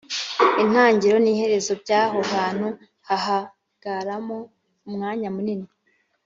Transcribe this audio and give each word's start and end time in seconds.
Intangiriro 0.63 1.17
n 1.21 1.27
iherezo 1.33 1.71
by 1.81 1.89
aho 2.01 2.19
hantu 2.33 2.67
hahagaramo 3.07 4.37
umwanya 4.87 5.27
munini 5.35 5.69